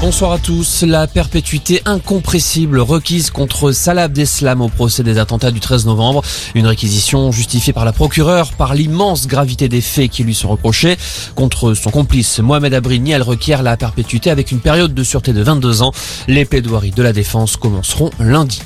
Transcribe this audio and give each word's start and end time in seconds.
Bonsoir 0.00 0.32
à 0.32 0.38
tous. 0.38 0.82
La 0.82 1.06
perpétuité 1.06 1.82
incompressible 1.84 2.78
requise 2.78 3.28
contre 3.30 3.70
Salah 3.70 4.04
Abdeslam 4.04 4.62
au 4.62 4.70
procès 4.70 5.02
des 5.02 5.18
attentats 5.18 5.50
du 5.50 5.60
13 5.60 5.84
novembre. 5.84 6.22
Une 6.54 6.66
réquisition 6.66 7.30
justifiée 7.30 7.74
par 7.74 7.84
la 7.84 7.92
procureure 7.92 8.54
par 8.54 8.74
l'immense 8.74 9.26
gravité 9.26 9.68
des 9.68 9.82
faits 9.82 10.10
qui 10.10 10.24
lui 10.24 10.34
sont 10.34 10.48
reprochés. 10.48 10.96
Contre 11.34 11.74
son 11.74 11.90
complice 11.90 12.38
Mohamed 12.38 12.72
Abrini, 12.72 13.10
elle 13.10 13.20
requiert 13.20 13.62
la 13.62 13.76
perpétuité 13.76 14.30
avec 14.30 14.52
une 14.52 14.60
période 14.60 14.94
de 14.94 15.04
sûreté 15.04 15.34
de 15.34 15.42
22 15.42 15.82
ans. 15.82 15.92
Les 16.28 16.46
plaidoiries 16.46 16.92
de 16.92 17.02
la 17.02 17.12
défense 17.12 17.58
commenceront 17.58 18.08
lundi. 18.18 18.62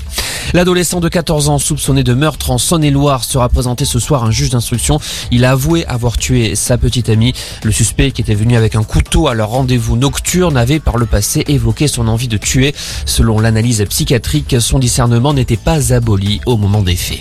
L'adolescent 0.53 1.01
de 1.01 1.09
14 1.09 1.49
ans 1.49 1.59
soupçonné 1.59 2.05
de 2.05 2.15
meurtre 2.15 2.51
en 2.51 2.59
Saône-et-Loire 2.59 3.25
sera 3.25 3.49
présenté 3.49 3.85
ce 3.85 3.99
soir 3.99 4.25
à 4.25 4.27
un 4.27 4.31
juge 4.31 4.51
d'instruction. 4.51 5.01
Il 5.31 5.45
a 5.45 5.53
avoué 5.53 5.87
avoir 5.87 6.19
tué 6.19 6.55
sa 6.55 6.79
petite 6.79 7.09
amie. 7.09 7.33
Le 7.63 7.73
suspect 7.73 8.11
qui 8.11 8.21
était 8.21 8.35
venu 8.35 8.57
avec 8.57 8.75
un 8.75 8.83
couteau 8.83 9.29
à 9.29 9.35
leur 9.35 9.51
rendez-vous 9.51 9.97
nocturne 9.97 10.57
avait 10.57 10.81
par 10.81 10.99
le 10.99 11.07
passé 11.07 11.45
évoqué 11.49 11.89
son 11.89 12.09
envie 12.09 12.29
de 12.29 12.37
tuer. 12.37 12.75
Selon 13.07 13.41
l'analyse 13.41 13.85
psychiatrique, 13.89 14.57
son 14.61 14.79
discernement 14.79 15.33
n'était 15.33 15.57
pas 15.57 15.93
aboli 15.93 16.41
au 16.47 16.57
moment 16.57 16.83
des 16.83 16.97
faits. 16.97 17.21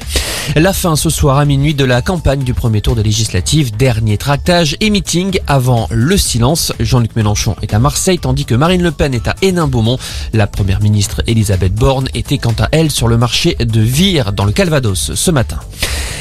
La 0.55 0.73
fin 0.73 0.95
ce 0.95 1.09
soir 1.09 1.37
à 1.37 1.45
minuit 1.45 1.73
de 1.73 1.85
la 1.85 2.01
campagne 2.01 2.43
du 2.43 2.53
premier 2.53 2.81
tour 2.81 2.95
de 2.95 3.01
législative. 3.01 3.75
Dernier 3.75 4.17
tractage 4.17 4.75
et 4.81 4.89
meeting 4.89 5.39
avant 5.47 5.87
le 5.89 6.17
silence. 6.17 6.73
Jean-Luc 6.79 7.15
Mélenchon 7.15 7.55
est 7.61 7.73
à 7.73 7.79
Marseille 7.79 8.19
tandis 8.19 8.45
que 8.45 8.53
Marine 8.53 8.83
Le 8.83 8.91
Pen 8.91 9.13
est 9.13 9.27
à 9.27 9.35
Hénin-Beaumont. 9.41 9.97
La 10.33 10.45
première 10.45 10.81
ministre 10.81 11.23
Elisabeth 11.27 11.73
Borne 11.73 12.07
était 12.13 12.37
quant 12.37 12.55
à 12.59 12.67
elle 12.71 12.91
sur 12.91 13.07
le 13.07 13.17
marché 13.17 13.55
de 13.55 13.81
Vire 13.81 14.31
dans 14.31 14.45
le 14.45 14.51
Calvados 14.51 15.13
ce 15.15 15.31
matin. 15.31 15.59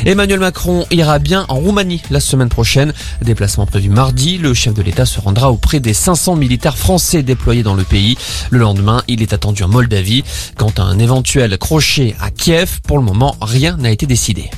Emmanuel 0.05 0.41
Macron 0.41 0.85
ira 0.91 1.21
bien 1.21 1.47
en 1.49 1.57
Roumanie 1.57 2.03
la 2.11 2.19
semaine 2.19 2.49
prochaine. 2.49 2.93
Déplacement 3.23 3.67
prévu 3.67 3.89
mardi. 3.89 4.37
Le 4.37 4.53
chef 4.53 4.75
de 4.75 4.83
l'État 4.83 5.07
se 5.07 5.21
rendra 5.21 5.53
auprès 5.53 5.79
des 5.79 5.95
500 5.95 6.35
militaires 6.35 6.77
français 6.77 7.23
déployés 7.23 7.63
dans 7.63 7.75
le 7.75 7.85
pays. 7.85 8.19
Le 8.51 8.59
lendemain, 8.59 9.03
il 9.07 9.23
est 9.23 9.33
attendu 9.33 9.63
en 9.63 9.69
Moldavie. 9.69 10.25
Quant 10.57 10.73
à 10.77 10.83
un 10.83 10.99
éventuel 10.99 11.57
crochet 11.57 12.17
à 12.21 12.31
Kiev, 12.31 12.81
pour 12.87 12.99
le 12.99 13.05
moment, 13.05 13.37
rien 13.41 13.77
n'a 13.77 13.93
été 13.93 14.07
décidé. 14.07 14.51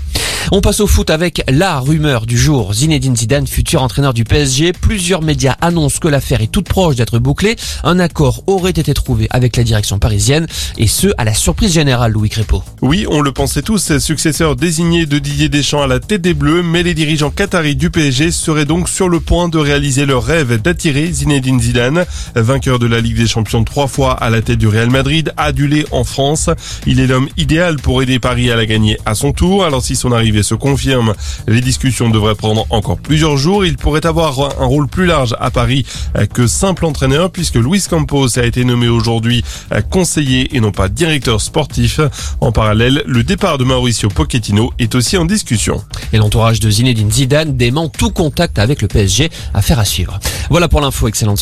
On 0.53 0.61
passe 0.61 0.81
au 0.81 0.87
foot 0.87 1.09
avec 1.09 1.43
la 1.49 1.79
rumeur 1.81 2.27
du 2.27 2.37
jour. 2.37 2.75
Zinedine 2.75 3.17
Zidane, 3.17 3.47
futur 3.47 3.83
entraîneur 3.83 4.13
du 4.13 4.25
PSG. 4.25 4.73
Plusieurs 4.73 5.23
médias 5.23 5.57
annoncent 5.63 5.99
que 6.01 6.09
l'affaire 6.09 6.43
est 6.43 6.53
toute 6.53 6.69
proche 6.69 6.97
d'être 6.97 7.19
bouclée. 7.19 7.57
Un 7.83 7.99
accord 7.99 8.45
aurait 8.47 8.71
été 8.71 8.93
trouvé 8.93 9.27
avec 9.31 9.57
la 9.57 9.65
direction 9.65 9.99
parisienne 9.99 10.47
et 10.77 10.87
ce, 10.87 11.09
à 11.17 11.25
la 11.25 11.33
surprise 11.33 11.73
générale, 11.73 12.13
Louis 12.13 12.29
Crépeau. 12.29 12.63
Oui, 12.83 13.07
on 13.09 13.23
le 13.23 13.33
pensait 13.33 13.63
tous, 13.63 13.97
successeur 13.99 14.55
désigné 14.55 15.07
de 15.07 15.19
Didier 15.19 15.49
Deschamps 15.49 15.83
à 15.83 15.87
la 15.87 15.99
tête 15.99 16.21
des 16.21 16.35
Bleus, 16.35 16.63
mais 16.63 16.83
les 16.83 16.95
dirigeants 16.95 17.31
qataris 17.31 17.77
du 17.77 17.91
PSG 17.91 18.31
seraient 18.31 18.67
donc 18.67 18.91
sur 18.91 19.09
le 19.09 19.21
point 19.21 19.49
de 19.49 19.59
réaliser 19.59 20.05
leur 20.05 20.25
rêve 20.25 20.61
d'attirer 20.61 21.11
Zinedine 21.11 21.61
Zidane, 21.61 22.05
vainqueur 22.35 22.79
de 22.79 22.87
la 22.87 23.01
Ligue 23.01 23.17
des 23.17 23.27
Champions 23.27 23.65
trois 23.65 23.89
fois 23.89 24.13
à 24.13 24.29
la 24.29 24.43
tête 24.43 24.59
du 24.59 24.69
Real 24.69 24.91
Madrid, 24.91 25.33
adulé 25.39 25.87
en 25.91 26.05
France. 26.05 26.51
Il 26.87 27.01
est 27.01 27.07
l'homme 27.07 27.29
idéal 27.39 27.77
pour 27.77 28.03
aider 28.03 28.19
Paris 28.19 28.51
à 28.51 28.57
la 28.57 28.67
gagner 28.67 28.99
à 29.07 29.15
son 29.15 29.33
tour. 29.33 29.65
Alors 29.65 29.83
si 29.83 29.97
son 29.97 30.13
arrivée 30.13 30.34
se 30.43 30.55
confirme. 30.55 31.15
Les 31.47 31.61
discussions 31.61 32.11
devraient 32.11 32.35
prendre 32.35 32.67
encore 32.71 32.99
plusieurs 32.99 33.37
jours. 33.37 33.65
Il 33.65 33.77
pourrait 33.77 34.07
avoir 34.07 34.61
un 34.61 34.67
rôle 34.67 34.89
plus 34.89 35.07
large 35.07 35.35
à 35.41 35.51
Paris 35.51 35.87
que 36.33 36.47
simple 36.47 36.85
entraîneur 36.85 37.31
puisque 37.31 37.57
Luis 37.57 37.83
Campos 37.89 38.39
a 38.39 38.45
été 38.45 38.65
nommé 38.65 38.89
aujourd'hui 38.89 39.45
conseiller 39.91 40.57
et 40.57 40.61
non 40.61 40.73
pas 40.73 40.89
directeur 40.89 41.41
sportif. 41.41 42.01
En 42.41 42.53
parallèle, 42.53 43.03
le 43.07 43.23
départ 43.23 43.59
de 43.59 43.65
Mauricio 43.65 44.09
Pochettino 44.09 44.73
est 44.79 44.95
aussi 44.95 45.17
en 45.17 45.25
discussion. 45.25 45.83
Et 46.13 46.19
l'entourage 46.19 46.61
de 46.61 46.71
Zinedine 46.71 47.11
Zidane 47.11 47.57
dément 47.57 47.89
tout 47.89 48.11
contact 48.11 48.59
avec 48.59 48.83
le 48.83 48.89
PSG. 48.89 49.31
Affaire 49.53 49.79
à 49.79 49.85
suivre. 49.85 50.19
Voilà 50.51 50.69
pour 50.69 50.81
l'info. 50.81 51.09
Excellente 51.09 51.39